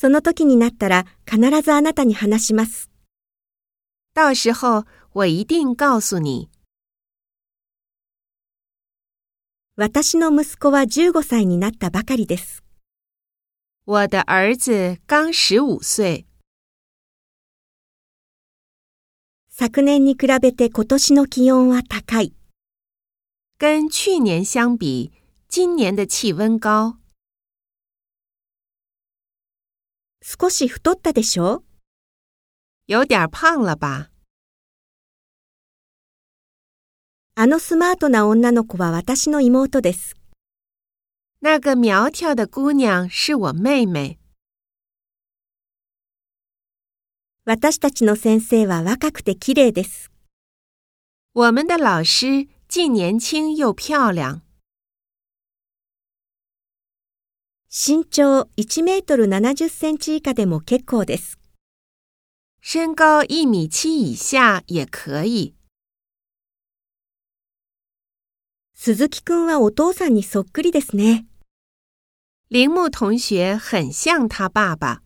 [0.00, 2.88] その時になったら必ずあなたに話します。
[4.14, 6.48] 到时候我一定告诉你。
[9.74, 12.62] 私の息子は15歳になったばかりです。
[13.86, 16.26] 我的儿子刚十五岁，
[19.50, 22.32] 昨年に比べて今年の気温は高い。
[23.58, 25.10] 跟去年相比，
[25.48, 26.98] 今年的气温高。
[30.30, 31.62] 少し太ったでしょ？
[32.86, 34.10] 有点胖了吧？
[37.34, 40.16] あのスマートな女の子は私の妹です。
[41.40, 44.18] 那个苗条的姑娘是我妹妹。
[47.46, 50.10] 私たちの先生は若くて綺麗です。
[51.32, 54.42] 我们的老师既年轻又漂亮，
[57.70, 61.38] 身長1メートル70センチ以下でも結構です。
[62.62, 65.54] 身高一米七以下也可以。
[68.74, 71.26] 鈴木くんはお父さんにそっくりですね。
[72.48, 75.02] 铃木同学很像他爸爸。